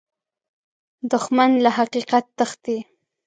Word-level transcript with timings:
دښمن 1.11 1.51
له 1.63 1.69
حقیقت 1.77 2.25
تښتي 2.37 2.77